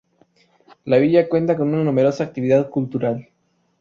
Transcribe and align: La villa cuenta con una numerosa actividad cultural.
La 0.85 0.97
villa 0.97 1.29
cuenta 1.29 1.55
con 1.55 1.67
una 1.71 1.83
numerosa 1.83 2.23
actividad 2.23 2.71
cultural. 2.71 3.29